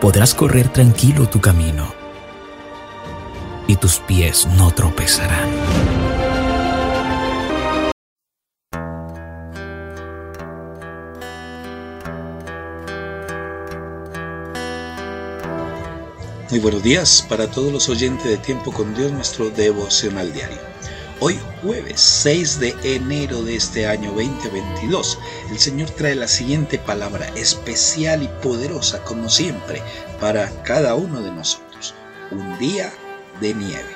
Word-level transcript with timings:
Podrás 0.00 0.34
correr 0.34 0.72
tranquilo 0.72 1.28
tu 1.28 1.42
camino 1.42 1.92
y 3.66 3.76
tus 3.76 3.98
pies 3.98 4.48
no 4.56 4.70
tropezarán. 4.70 5.50
Muy 16.48 16.60
buenos 16.60 16.82
días 16.82 17.26
para 17.28 17.50
todos 17.50 17.70
los 17.70 17.90
oyentes 17.90 18.24
de 18.24 18.38
Tiempo 18.38 18.72
con 18.72 18.94
Dios, 18.94 19.12
nuestro 19.12 19.50
devocional 19.50 20.32
diario. 20.32 20.69
Hoy 21.22 21.38
jueves 21.60 22.00
6 22.00 22.60
de 22.60 22.74
enero 22.82 23.42
de 23.42 23.54
este 23.54 23.86
año 23.86 24.10
2022, 24.12 25.18
el 25.50 25.58
Señor 25.58 25.90
trae 25.90 26.14
la 26.14 26.26
siguiente 26.26 26.78
palabra 26.78 27.28
especial 27.36 28.22
y 28.22 28.28
poderosa 28.42 29.04
como 29.04 29.28
siempre 29.28 29.82
para 30.18 30.48
cada 30.62 30.94
uno 30.94 31.20
de 31.20 31.30
nosotros. 31.30 31.94
Un 32.30 32.58
día 32.58 32.90
de 33.38 33.52
nieve. 33.52 33.94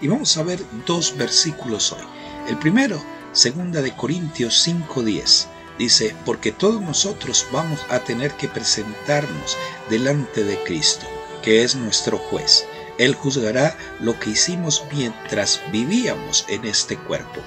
Y 0.00 0.08
vamos 0.08 0.36
a 0.36 0.42
ver 0.42 0.58
dos 0.86 1.16
versículos 1.16 1.92
hoy. 1.92 2.02
El 2.48 2.58
primero, 2.58 3.00
segunda 3.30 3.80
de 3.80 3.94
Corintios 3.94 4.66
5:10. 4.66 5.46
Dice, 5.78 6.16
porque 6.24 6.50
todos 6.50 6.80
nosotros 6.80 7.46
vamos 7.52 7.78
a 7.90 8.00
tener 8.00 8.32
que 8.32 8.48
presentarnos 8.48 9.56
delante 9.88 10.42
de 10.42 10.60
Cristo 10.64 11.06
que 11.46 11.62
es 11.62 11.76
nuestro 11.76 12.18
juez. 12.18 12.66
Él 12.98 13.14
juzgará 13.14 13.76
lo 14.00 14.18
que 14.18 14.30
hicimos 14.30 14.84
mientras 14.92 15.60
vivíamos 15.70 16.44
en 16.48 16.64
este 16.64 16.96
cuerpo 16.96 17.40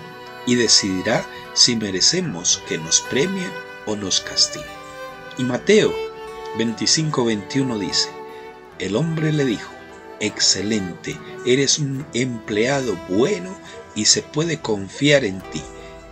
y 0.46 0.56
decidirá 0.56 1.26
si 1.54 1.76
merecemos 1.76 2.62
que 2.68 2.78
nos 2.78 3.02
premien 3.02 3.52
o 3.86 3.96
nos 3.96 4.22
castiguen. 4.22 4.68
Y 5.38 5.44
Mateo 5.44 5.94
25:21 6.58 7.80
dice, 7.80 8.10
el 8.80 8.96
hombre 8.96 9.32
le 9.32 9.46
dijo, 9.46 9.72
excelente, 10.20 11.18
eres 11.46 11.80
un 11.80 12.06
empleado 12.14 12.96
bueno 13.10 13.58
y 13.96 14.06
se 14.06 14.22
puede 14.22 14.60
confiar 14.60 15.26
en 15.26 15.42
ti, 15.52 15.64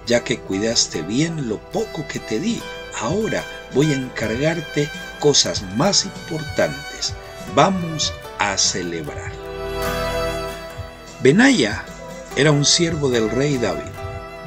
ya 0.06 0.24
que 0.24 0.40
cuidaste 0.40 1.02
bien 1.02 1.48
lo 1.50 1.60
poco 1.72 2.08
que 2.08 2.20
te 2.20 2.40
di, 2.40 2.62
ahora 3.00 3.44
voy 3.74 3.92
a 3.92 3.96
encargarte 3.96 4.90
cosas 5.20 5.64
más 5.76 6.06
importantes 6.06 7.14
vamos 7.56 8.14
a 8.52 8.58
celebrar. 8.58 9.32
Benaya 11.22 11.84
era 12.36 12.52
un 12.52 12.66
siervo 12.66 13.10
del 13.10 13.30
rey 13.30 13.58
David. 13.58 13.92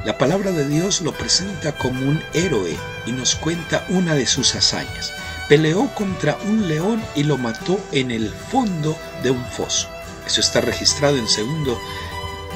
La 0.05 0.17
palabra 0.17 0.53
de 0.53 0.67
Dios 0.67 1.01
lo 1.03 1.13
presenta 1.13 1.73
como 1.73 2.01
un 2.09 2.23
héroe 2.33 2.77
y 3.07 3.13
nos 3.13 3.35
cuenta 3.35 3.85
una 3.89 4.15
de 4.15 4.27
sus 4.27 4.55
hazañas. 4.55 5.13
Peleó 5.49 5.93
contra 5.95 6.37
un 6.45 6.69
león 6.69 7.03
y 7.15 7.25
lo 7.25 7.37
mató 7.37 7.79
en 7.93 8.11
el 8.11 8.31
fondo 8.31 8.97
de 9.23 9.33
un 9.33 9.45
foso. 9.47 9.89
Eso 10.27 10.41
está 10.41 10.61
registrado 10.61 11.17
en 11.17 11.29
segundo 11.29 11.79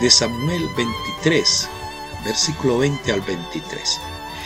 de 0.00 0.10
Samuel 0.10 0.62
23, 0.76 1.68
versículo 2.24 2.78
20 2.78 3.12
al 3.12 3.20
23. 3.20 4.00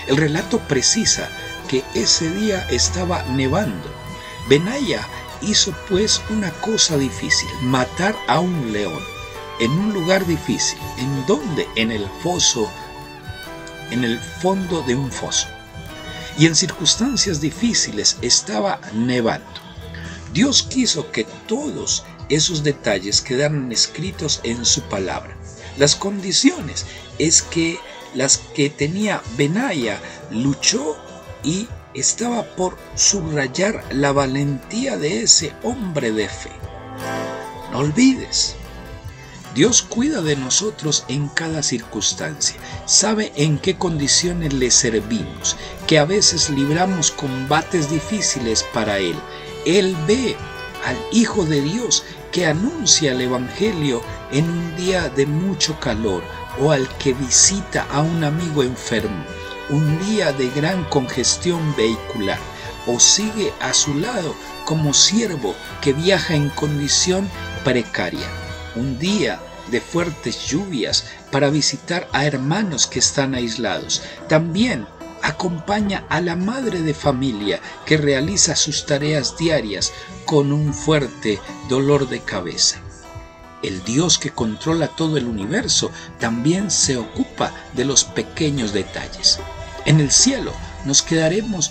El 0.08 0.16
relato 0.16 0.58
precisa 0.60 1.28
que 1.69 1.84
ese 1.94 2.31
día 2.31 2.66
estaba 2.70 3.22
nevando. 3.25 3.92
Benaya 4.48 5.06
hizo 5.43 5.72
pues 5.88 6.21
una 6.31 6.50
cosa 6.53 6.97
difícil, 6.97 7.49
matar 7.62 8.16
a 8.26 8.41
un 8.41 8.72
león 8.72 9.03
en 9.60 9.72
un 9.72 9.93
lugar 9.93 10.26
difícil. 10.26 10.78
¿En 10.99 11.26
donde 11.26 11.66
En 11.76 11.91
el 11.91 12.06
foso, 12.22 12.71
en 13.91 14.04
el 14.04 14.19
fondo 14.19 14.82
de 14.82 14.94
un 14.94 15.10
foso. 15.10 15.47
Y 16.38 16.47
en 16.47 16.54
circunstancias 16.54 17.41
difíciles 17.41 18.16
estaba 18.22 18.81
nevando. 18.94 19.47
Dios 20.32 20.62
quiso 20.62 21.10
que 21.10 21.25
todos 21.47 22.05
esos 22.28 22.62
detalles 22.62 23.20
quedaran 23.20 23.72
escritos 23.72 24.41
en 24.44 24.65
su 24.65 24.82
palabra. 24.82 25.37
Las 25.78 25.97
condiciones 25.97 26.87
es 27.19 27.43
que 27.43 27.78
las 28.15 28.38
que 28.38 28.70
tenía 28.70 29.22
Benaya 29.37 30.00
luchó 30.31 30.97
y 31.43 31.66
estaba 31.98 32.42
por 32.42 32.76
subrayar 32.94 33.84
la 33.91 34.12
valentía 34.12 34.97
de 34.97 35.22
ese 35.22 35.53
hombre 35.62 36.12
de 36.12 36.28
fe. 36.28 36.50
No 37.72 37.78
olvides, 37.78 38.56
Dios 39.54 39.82
cuida 39.82 40.22
de 40.22 40.37
nosotros 40.37 41.04
en 41.08 41.28
cada 41.28 41.62
circunstancia, 41.62 42.56
sabe 42.87 43.32
en 43.37 43.58
qué 43.58 43.76
condiciones 43.76 44.53
le 44.53 44.70
servimos, 44.70 45.56
que 45.87 45.98
a 45.98 46.04
veces 46.04 46.50
libramos 46.50 47.10
combates 47.10 47.91
difíciles 47.91 48.64
para 48.72 48.98
Él. 48.98 49.16
Él 49.66 49.97
ve 50.06 50.37
al 50.84 50.97
Hijo 51.12 51.44
de 51.44 51.60
Dios 51.60 52.04
que 52.31 52.47
anuncia 52.47 53.12
el 53.12 53.20
Evangelio 53.22 54.03
en 54.31 54.48
un 54.48 54.76
día 54.76 55.08
de 55.08 55.26
mucho 55.26 55.78
calor 55.81 56.22
o 56.60 56.70
al 56.70 56.88
que 56.98 57.14
visita 57.14 57.87
a 57.91 58.03
un 58.03 58.25
amigo 58.25 58.62
enfermo 58.62 59.25
un 59.70 59.98
día 60.06 60.32
de 60.32 60.48
gran 60.50 60.84
congestión 60.84 61.74
vehicular 61.76 62.38
o 62.86 62.98
sigue 62.98 63.52
a 63.60 63.74
su 63.74 63.94
lado 63.94 64.34
como 64.64 64.94
siervo 64.94 65.54
que 65.82 65.92
viaja 65.92 66.34
en 66.34 66.48
condición 66.50 67.28
precaria. 67.64 68.26
Un 68.76 68.98
día 68.98 69.40
de 69.70 69.80
fuertes 69.80 70.46
lluvias 70.46 71.04
para 71.30 71.50
visitar 71.50 72.08
a 72.12 72.24
hermanos 72.24 72.86
que 72.86 72.98
están 72.98 73.34
aislados. 73.34 74.02
También 74.28 74.86
acompaña 75.22 76.04
a 76.08 76.20
la 76.20 76.36
madre 76.36 76.80
de 76.80 76.94
familia 76.94 77.60
que 77.84 77.96
realiza 77.96 78.56
sus 78.56 78.86
tareas 78.86 79.36
diarias 79.36 79.92
con 80.24 80.52
un 80.52 80.72
fuerte 80.72 81.38
dolor 81.68 82.08
de 82.08 82.20
cabeza. 82.20 82.80
El 83.62 83.82
Dios 83.84 84.18
que 84.18 84.30
controla 84.30 84.88
todo 84.88 85.16
el 85.16 85.26
universo 85.26 85.90
también 86.20 86.70
se 86.70 86.96
ocupa 86.96 87.52
de 87.74 87.84
los 87.84 88.04
pequeños 88.04 88.72
detalles. 88.72 89.40
En 89.88 90.00
el 90.00 90.10
cielo 90.10 90.53
nos 90.84 91.00
quedaremos 91.00 91.71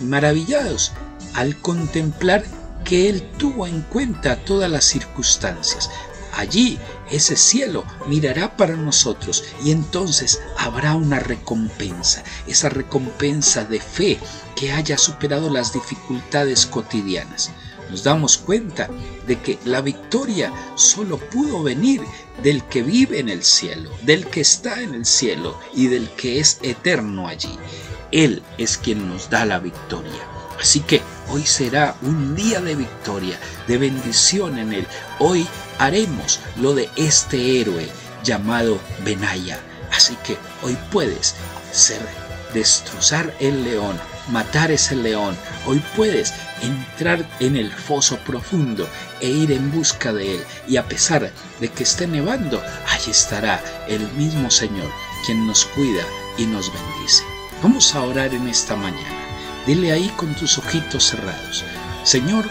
maravillados 0.00 0.90
al 1.34 1.56
contemplar 1.60 2.42
que 2.84 3.08
Él 3.08 3.30
tuvo 3.38 3.68
en 3.68 3.82
cuenta 3.82 4.44
todas 4.44 4.68
las 4.68 4.84
circunstancias. 4.84 5.88
Allí 6.32 6.80
ese 7.12 7.36
cielo 7.36 7.84
mirará 8.08 8.56
para 8.56 8.74
nosotros 8.74 9.44
y 9.62 9.70
entonces 9.70 10.40
habrá 10.58 10.96
una 10.96 11.20
recompensa, 11.20 12.24
esa 12.48 12.70
recompensa 12.70 13.64
de 13.64 13.78
fe 13.78 14.18
que 14.56 14.72
haya 14.72 14.98
superado 14.98 15.48
las 15.48 15.72
dificultades 15.72 16.66
cotidianas. 16.66 17.52
Nos 17.94 18.02
damos 18.02 18.38
cuenta 18.38 18.90
de 19.24 19.40
que 19.40 19.56
la 19.64 19.80
victoria 19.80 20.52
solo 20.74 21.16
pudo 21.16 21.62
venir 21.62 22.00
del 22.42 22.64
que 22.64 22.82
vive 22.82 23.20
en 23.20 23.28
el 23.28 23.44
cielo, 23.44 23.88
del 24.02 24.26
que 24.26 24.40
está 24.40 24.82
en 24.82 24.96
el 24.96 25.06
cielo 25.06 25.56
y 25.72 25.86
del 25.86 26.10
que 26.10 26.40
es 26.40 26.58
eterno 26.62 27.28
allí. 27.28 27.56
Él 28.10 28.42
es 28.58 28.78
quien 28.78 29.08
nos 29.08 29.30
da 29.30 29.44
la 29.44 29.60
victoria. 29.60 30.26
Así 30.58 30.80
que 30.80 31.02
hoy 31.30 31.46
será 31.46 31.94
un 32.02 32.34
día 32.34 32.60
de 32.60 32.74
victoria, 32.74 33.38
de 33.68 33.78
bendición 33.78 34.58
en 34.58 34.72
Él. 34.72 34.86
Hoy 35.20 35.46
haremos 35.78 36.40
lo 36.56 36.74
de 36.74 36.90
este 36.96 37.60
héroe 37.60 37.88
llamado 38.24 38.80
Benaya. 39.04 39.60
Así 39.92 40.16
que 40.26 40.36
hoy 40.64 40.76
puedes 40.90 41.36
ser, 41.70 42.00
destrozar 42.52 43.32
el 43.38 43.62
león, 43.62 43.96
matar 44.28 44.70
ese 44.70 44.96
león. 44.96 45.36
Hoy 45.66 45.82
puedes 45.96 46.32
entrar 46.62 47.26
en 47.40 47.56
el 47.56 47.70
foso 47.70 48.16
profundo 48.18 48.88
e 49.20 49.28
ir 49.28 49.52
en 49.52 49.70
busca 49.70 50.12
de 50.12 50.36
él. 50.36 50.44
Y 50.68 50.76
a 50.76 50.86
pesar 50.86 51.30
de 51.60 51.68
que 51.68 51.82
esté 51.82 52.06
nevando, 52.06 52.62
allí 52.88 53.10
estará 53.10 53.62
el 53.88 54.00
mismo 54.12 54.50
Señor 54.50 54.90
quien 55.24 55.46
nos 55.46 55.64
cuida 55.66 56.02
y 56.36 56.46
nos 56.46 56.72
bendice. 56.72 57.22
Vamos 57.62 57.94
a 57.94 58.02
orar 58.02 58.34
en 58.34 58.48
esta 58.48 58.76
mañana. 58.76 59.24
Dile 59.66 59.92
ahí 59.92 60.12
con 60.16 60.34
tus 60.34 60.58
ojitos 60.58 61.04
cerrados. 61.04 61.64
Señor, 62.02 62.44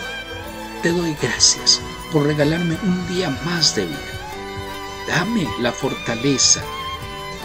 te 0.82 0.90
doy 0.90 1.16
gracias 1.22 1.80
por 2.12 2.26
regalarme 2.26 2.78
un 2.84 3.08
día 3.08 3.30
más 3.46 3.76
de 3.76 3.86
vida. 3.86 4.00
Dame 5.08 5.48
la 5.60 5.72
fortaleza 5.72 6.62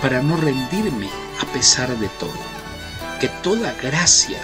para 0.00 0.22
no 0.22 0.36
rendirme 0.36 1.08
a 1.42 1.52
pesar 1.52 1.88
de 1.98 2.08
todo 2.20 2.57
que 3.18 3.28
toda 3.42 3.74
gracia 3.82 4.38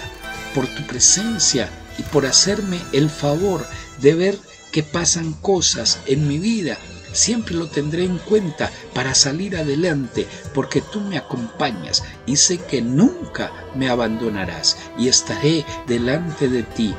por 0.53 0.67
tu 0.67 0.85
presencia 0.87 1.69
y 1.97 2.03
por 2.03 2.25
hacerme 2.25 2.79
el 2.91 3.09
favor 3.09 3.65
de 4.01 4.15
ver 4.15 4.37
que 4.71 4.83
pasan 4.83 5.33
cosas 5.33 5.99
en 6.05 6.27
mi 6.27 6.37
vida, 6.37 6.77
siempre 7.13 7.55
lo 7.55 7.67
tendré 7.67 8.03
en 8.03 8.17
cuenta 8.17 8.69
para 8.93 9.15
salir 9.15 9.55
adelante, 9.55 10.27
porque 10.53 10.81
tú 10.81 10.99
me 10.99 11.17
acompañas 11.17 12.03
y 12.25 12.35
sé 12.35 12.57
que 12.57 12.81
nunca 12.81 13.51
me 13.75 13.89
abandonarás 13.89 14.77
y 14.97 15.07
estaré 15.07 15.65
delante 15.87 16.49
de 16.49 16.63
ti. 16.63 16.93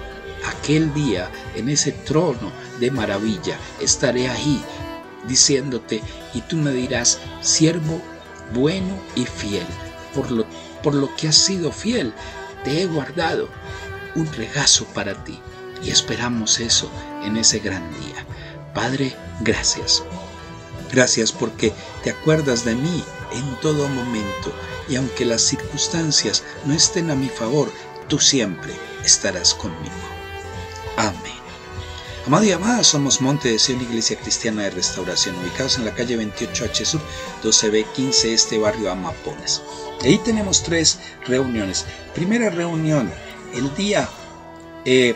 Aquel 0.47 0.93
día, 0.95 1.31
en 1.55 1.69
ese 1.69 1.93
trono 1.93 2.53
de 2.81 2.91
maravilla, 2.91 3.59
estaré 3.81 4.29
ahí 4.29 4.63
diciéndote 5.27 6.03
y 6.35 6.41
tú 6.43 6.57
me 6.57 6.71
dirás, 6.71 7.19
siervo 7.41 8.01
bueno 8.55 8.97
y 9.17 9.25
fiel, 9.25 9.67
por 10.15 10.31
lo, 10.31 10.47
por 10.83 10.95
lo 10.95 11.15
que 11.17 11.29
has 11.29 11.37
sido 11.37 11.73
fiel, 11.73 12.13
te 12.65 12.83
he 12.83 12.87
guardado 12.87 13.49
un 14.15 14.33
regazo 14.33 14.85
para 14.87 15.23
ti 15.25 15.41
y 15.83 15.91
esperamos 15.91 16.61
eso 16.61 16.91
en 17.25 17.37
ese 17.37 17.59
gran 17.59 17.89
día. 18.01 18.27
Padre, 18.75 19.15
gracias. 19.41 20.03
Gracias 20.93 21.33
porque 21.33 21.73
te 22.03 22.11
acuerdas 22.11 22.65
de 22.65 22.75
mí 22.75 23.05
en 23.33 23.61
todo 23.61 23.89
momento 23.89 24.53
y 24.89 24.97
aunque 24.97 25.25
las 25.25 25.43
circunstancias 25.43 26.45
no 26.65 26.75
estén 26.75 27.11
a 27.11 27.15
mi 27.15 27.29
favor, 27.29 27.71
tú 28.09 28.19
siempre 28.19 28.73
estarás 29.05 29.55
conmigo. 29.55 29.95
Amén. 30.97 31.36
Amado 32.27 32.43
y 32.43 32.51
amada, 32.51 32.83
somos 32.83 33.21
Monte 33.21 33.53
de 33.53 33.59
Sion, 33.61 33.81
Iglesia 33.81 34.19
Cristiana 34.19 34.65
de 34.65 34.71
Restauración, 34.71 35.37
ubicados 35.37 35.79
en 35.79 35.85
la 35.85 35.95
calle 35.95 36.19
28H 36.19 36.85
Sur, 36.85 37.01
12B15, 37.45 38.25
este 38.25 38.59
barrio 38.59 38.91
Amapolas. 38.91 39.63
Ahí 40.03 40.19
tenemos 40.19 40.65
tres 40.65 40.99
reuniones. 41.25 41.85
Primera 42.17 42.51
reunión, 42.51 43.13
el 43.55 43.73
día 43.77 44.09
eh, 44.85 45.15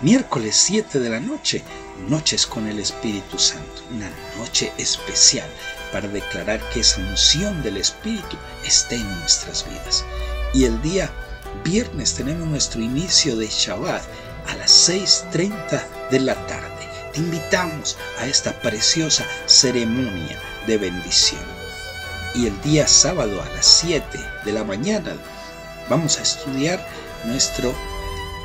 miércoles 0.00 0.56
7 0.56 0.98
de 0.98 1.08
la 1.08 1.20
noche, 1.20 1.62
noches 2.08 2.48
con 2.48 2.66
el 2.66 2.80
Espíritu 2.80 3.38
Santo, 3.38 3.84
una 3.92 4.10
noche 4.36 4.72
especial 4.76 5.48
para 5.92 6.08
declarar 6.08 6.60
que 6.70 6.80
esa 6.80 7.00
unción 7.00 7.62
del 7.62 7.76
Espíritu 7.76 8.36
esté 8.64 8.96
en 8.96 9.20
nuestras 9.20 9.64
vidas. 9.68 10.04
Y 10.52 10.64
el 10.64 10.82
día 10.82 11.12
viernes 11.62 12.14
tenemos 12.14 12.48
nuestro 12.48 12.82
inicio 12.82 13.36
de 13.36 13.46
Shabbat 13.46 14.02
a 14.48 14.56
las 14.56 14.90
6.30 14.90 15.93
de 16.10 16.20
la 16.20 16.34
tarde. 16.46 16.88
Te 17.12 17.20
invitamos 17.20 17.96
a 18.18 18.26
esta 18.26 18.52
preciosa 18.60 19.26
ceremonia 19.46 20.38
de 20.66 20.78
bendición. 20.78 21.42
Y 22.34 22.46
el 22.46 22.60
día 22.62 22.88
sábado 22.88 23.40
a 23.40 23.48
las 23.50 23.66
7 23.66 24.18
de 24.44 24.52
la 24.52 24.64
mañana 24.64 25.16
vamos 25.88 26.18
a 26.18 26.22
estudiar 26.22 26.84
nuestro 27.24 27.72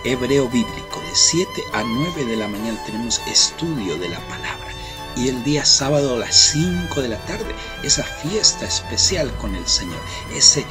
hebreo 0.06 0.48
bíblico. 0.50 1.02
De 1.02 1.16
7 1.16 1.50
a 1.74 1.84
9 1.84 2.26
de 2.26 2.38
la 2.38 2.48
mañana 2.48 2.80
tenemos 2.86 3.20
estudio 3.28 3.98
de 3.98 4.10
la 4.10 4.20
palabra. 4.28 4.68
Y 5.16 5.28
el 5.28 5.44
día 5.44 5.66
sábado 5.66 6.16
a 6.16 6.20
las 6.20 6.36
5 6.36 7.02
de 7.02 7.10
la 7.10 7.18
tarde, 7.26 7.56
esa 7.84 8.04
fiesta 8.04 8.66
especial 8.66 9.36
con 9.38 9.56
el 9.56 9.68
Señor, 9.68 10.00
ese 10.34 10.66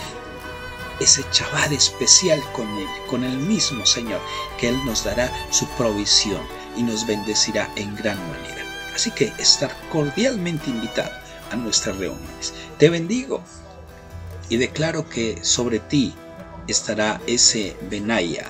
ese 1.01 1.25
chabad 1.31 1.73
especial 1.73 2.43
con 2.53 2.67
Él, 2.77 2.89
con 3.07 3.23
el 3.23 3.37
mismo 3.37 3.87
Señor, 3.87 4.21
que 4.59 4.69
Él 4.69 4.85
nos 4.85 5.05
dará 5.05 5.33
su 5.51 5.67
provisión 5.77 6.41
y 6.79 6.83
nos 6.85 7.07
bendecirá 7.07 7.71
en 7.77 7.95
gran 7.97 8.19
manera. 8.31 8.65
Así 8.95 9.11
que 9.11 9.33
estar 9.39 9.75
cordialmente 9.91 10.71
invitado 10.71 11.11
a 11.51 11.57
nuestras 11.57 11.97
reuniones. 11.99 12.55
Te 12.79 12.89
bendigo 12.89 13.43
y 14.49 14.57
declaro 14.57 15.09
que 15.09 15.39
sobre 15.43 15.81
ti 15.81 16.15
estará 16.69 17.21
ese 17.27 17.77
Benaya 17.91 18.47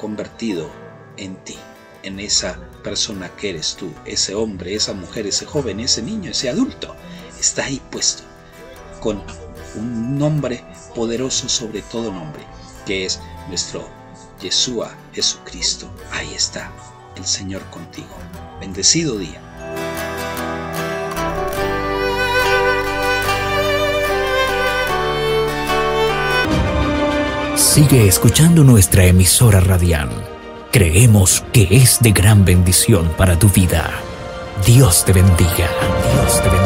convertido 0.00 0.70
en 1.16 1.36
ti, 1.44 1.58
en 2.02 2.20
esa 2.20 2.58
persona 2.82 3.28
que 3.36 3.50
eres 3.50 3.76
tú, 3.76 3.92
ese 4.04 4.34
hombre, 4.34 4.74
esa 4.74 4.92
mujer, 4.92 5.26
ese 5.26 5.46
joven, 5.46 5.80
ese 5.80 6.02
niño, 6.02 6.30
ese 6.30 6.48
adulto. 6.48 6.94
Está 7.38 7.64
ahí 7.64 7.80
puesto 7.90 8.22
con 9.00 9.22
un 9.74 10.18
nombre 10.18 10.64
poderoso 10.94 11.48
sobre 11.48 11.82
todo 11.82 12.12
nombre, 12.12 12.44
que 12.86 13.04
es 13.04 13.20
nuestro 13.48 13.88
Yeshua 14.40 14.94
Jesucristo. 15.12 15.88
Ahí 16.12 16.32
está 16.34 16.70
el 17.16 17.24
Señor 17.26 17.62
contigo. 17.70 18.16
Bendecido 18.60 19.18
día. 19.18 19.40
Sigue 27.56 28.06
escuchando 28.06 28.64
nuestra 28.64 29.06
emisora 29.06 29.60
radial. 29.60 30.10
Creemos 30.70 31.42
que 31.52 31.68
es 31.70 32.00
de 32.00 32.12
gran 32.12 32.44
bendición 32.44 33.08
para 33.16 33.38
tu 33.38 33.48
vida. 33.48 33.90
Dios 34.66 35.04
te 35.04 35.12
bendiga. 35.12 35.70
Dios 36.12 36.42
te 36.42 36.48
bendiga. 36.50 36.61